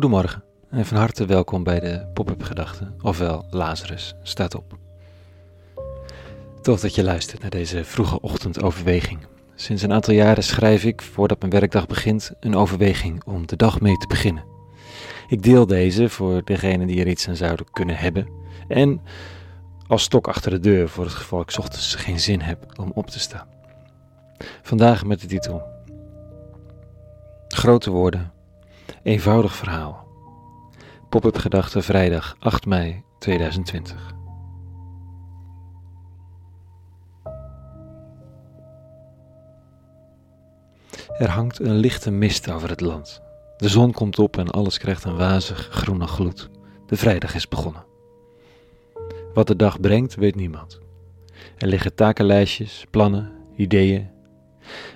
[0.00, 4.78] Goedemorgen en van harte welkom bij de Pop-up Gedachten, ofwel Lazarus staat op.
[6.62, 9.20] Tof dat je luistert naar deze vroege ochtendoverweging.
[9.54, 13.80] Sinds een aantal jaren schrijf ik, voordat mijn werkdag begint, een overweging om de dag
[13.80, 14.44] mee te beginnen.
[15.28, 18.28] Ik deel deze voor degenen die er iets aan zouden kunnen hebben
[18.68, 19.00] en
[19.86, 23.06] als stok achter de deur voor het geval ik ochtends geen zin heb om op
[23.10, 23.46] te staan.
[24.62, 25.62] Vandaag met de titel
[27.48, 28.38] Grote woorden
[29.02, 30.06] Eenvoudig verhaal.
[31.08, 34.14] Pop-up gedachte vrijdag 8 mei 2020.
[41.18, 43.22] Er hangt een lichte mist over het land.
[43.56, 46.50] De zon komt op en alles krijgt een wazig groene gloed.
[46.86, 47.84] De vrijdag is begonnen.
[49.34, 50.80] Wat de dag brengt, weet niemand.
[51.58, 54.10] Er liggen takenlijstjes, plannen, ideeën,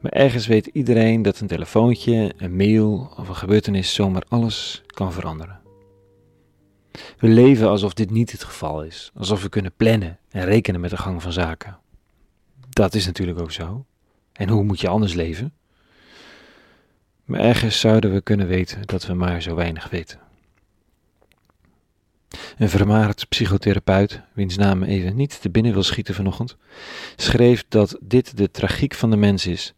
[0.00, 5.12] maar ergens weet iedereen dat een telefoontje, een mail of een gebeurtenis zomaar alles kan
[5.12, 5.60] veranderen.
[7.18, 10.90] We leven alsof dit niet het geval is, alsof we kunnen plannen en rekenen met
[10.90, 11.78] de gang van zaken.
[12.70, 13.84] Dat is natuurlijk ook zo.
[14.32, 15.52] En hoe moet je anders leven?
[17.24, 20.18] Maar ergens zouden we kunnen weten dat we maar zo weinig weten.
[22.58, 26.56] Een vermaard psychotherapeut, wiens naam even niet te binnen wil schieten vanochtend,
[27.16, 29.74] schreef dat dit de tragiek van de mens is.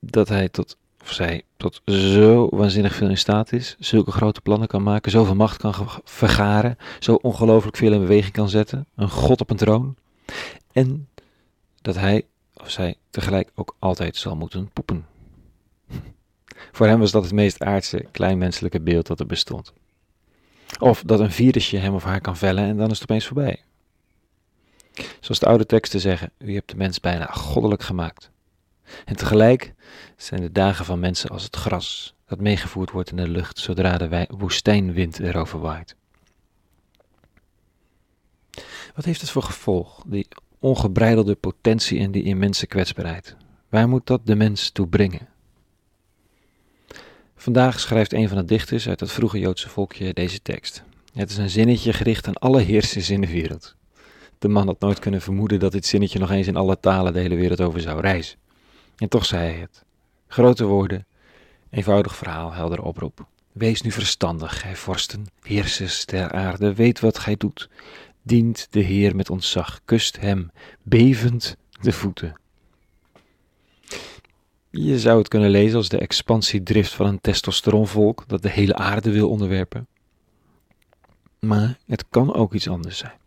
[0.00, 4.68] Dat hij tot, of zij, tot zo waanzinnig veel in staat is, zulke grote plannen
[4.68, 9.40] kan maken, zoveel macht kan vergaren, zo ongelooflijk veel in beweging kan zetten, een god
[9.40, 9.96] op een troon.
[10.72, 11.08] En
[11.82, 15.06] dat hij of zij tegelijk ook altijd zal moeten poepen.
[16.72, 19.72] Voor hem was dat het meest aardse, kleinmenselijke beeld dat er bestond.
[20.78, 23.62] Of dat een virusje hem of haar kan vellen en dan is het opeens voorbij.
[25.20, 28.30] Zoals de oude teksten zeggen, u hebt de mens bijna goddelijk gemaakt.
[29.04, 29.74] En tegelijk
[30.16, 33.98] zijn de dagen van mensen als het gras dat meegevoerd wordt in de lucht zodra
[33.98, 35.96] de woestijnwind erover waait.
[38.94, 40.28] Wat heeft het voor gevolg, die
[40.58, 43.36] ongebreidelde potentie en die immense kwetsbaarheid?
[43.68, 45.28] Waar moet dat de mens toe brengen?
[47.36, 50.82] Vandaag schrijft een van de dichters uit het vroege Joodse volkje deze tekst.
[51.12, 53.76] Het is een zinnetje gericht aan alle heersers in de wereld.
[54.38, 57.20] De man had nooit kunnen vermoeden dat dit zinnetje nog eens in alle talen de
[57.20, 58.38] hele wereld over zou reizen.
[58.98, 59.84] En toch zei hij het.
[60.26, 61.06] Grote woorden,
[61.70, 63.26] eenvoudig verhaal, helder oproep.
[63.52, 67.68] Wees nu verstandig, gij vorsten, heersers der aarde, weet wat gij doet.
[68.22, 70.50] Dient de Heer met ontzag, kust hem,
[70.82, 72.34] bevend de voeten.
[74.70, 79.12] Je zou het kunnen lezen als de expansiedrift van een testosteronvolk dat de hele aarde
[79.12, 79.86] wil onderwerpen.
[81.40, 83.18] Maar het kan ook iets anders zijn.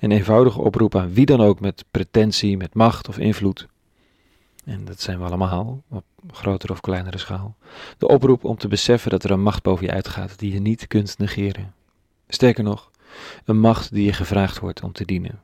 [0.00, 3.68] Een eenvoudige oproep aan wie dan ook met pretentie, met macht of invloed.
[4.64, 7.56] En dat zijn we allemaal, op grotere of kleinere schaal.
[7.98, 10.86] De oproep om te beseffen dat er een macht boven je uitgaat die je niet
[10.86, 11.74] kunt negeren.
[12.28, 12.90] Sterker nog,
[13.44, 15.40] een macht die je gevraagd wordt om te dienen.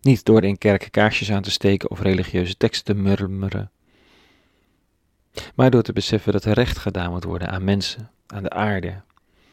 [0.00, 3.70] Niet door in kerken kaarsjes aan te steken of religieuze teksten te murmeren,
[5.54, 9.02] maar door te beseffen dat er recht gedaan moet worden aan mensen, aan de aarde,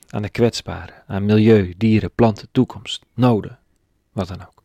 [0.10, 3.60] aan de kwetsbaren, aan milieu, dieren, planten, toekomst, noden,
[4.12, 4.61] wat dan ook.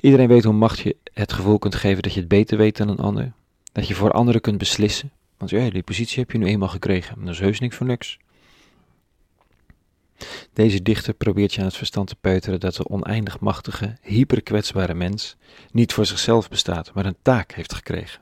[0.00, 2.88] Iedereen weet hoe macht je het gevoel kunt geven dat je het beter weet dan
[2.88, 3.32] een ander,
[3.72, 7.24] dat je voor anderen kunt beslissen, want ja, die positie heb je nu eenmaal gekregen,
[7.24, 8.18] dat is heus niks voor niks.
[10.52, 15.36] Deze dichter probeert je aan het verstand te peuteren dat de oneindig machtige, hyperkwetsbare mens
[15.70, 18.20] niet voor zichzelf bestaat, maar een taak heeft gekregen.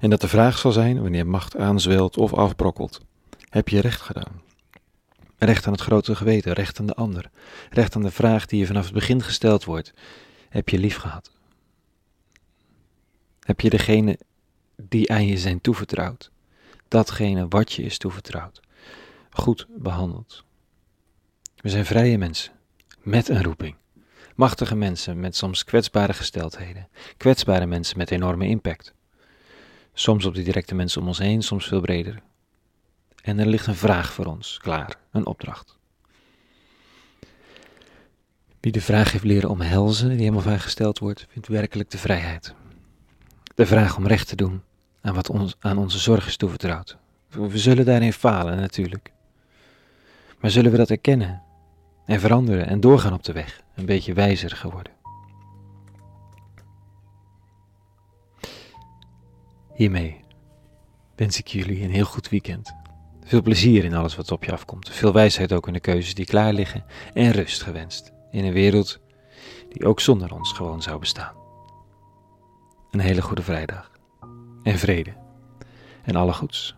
[0.00, 3.00] En dat de vraag zal zijn, wanneer macht aanzwelt of afbrokkelt,
[3.48, 4.42] heb je recht gedaan?
[5.38, 7.30] Recht aan het grote geweten, recht aan de ander,
[7.70, 9.92] recht aan de vraag die je vanaf het begin gesteld wordt,
[10.48, 11.36] heb je lief gehad?
[13.40, 14.18] Heb je degene
[14.76, 16.30] die aan je zijn toevertrouwd,
[16.88, 18.60] datgene wat je is toevertrouwd,
[19.30, 20.44] goed behandeld?
[21.56, 22.52] We zijn vrije mensen,
[23.00, 23.76] met een roeping.
[24.34, 28.94] Machtige mensen met soms kwetsbare gesteldheden, kwetsbare mensen met enorme impact.
[29.92, 32.22] Soms op de directe mensen om ons heen, soms veel breder.
[33.22, 35.77] En er ligt een vraag voor ons klaar, een opdracht.
[38.60, 42.54] Wie de vraag heeft leren omhelzen, die of haar gesteld wordt, vindt werkelijk de vrijheid.
[43.54, 44.62] De vraag om recht te doen
[45.00, 46.96] aan wat ons, aan onze zorg is toevertrouwd.
[47.30, 49.12] We zullen daarin falen natuurlijk.
[50.40, 51.42] Maar zullen we dat erkennen
[52.06, 54.92] en veranderen en doorgaan op de weg, een beetje wijzer geworden?
[59.74, 60.20] Hiermee
[61.16, 62.74] wens ik jullie een heel goed weekend.
[63.24, 64.90] Veel plezier in alles wat op je afkomt.
[64.90, 66.84] Veel wijsheid ook in de keuzes die klaar liggen.
[67.14, 68.98] En rust gewenst in een wereld
[69.68, 71.34] die ook zonder ons gewoon zou bestaan.
[72.90, 73.90] Een hele goede vrijdag.
[74.62, 75.14] En vrede.
[76.02, 76.77] En alle goeds.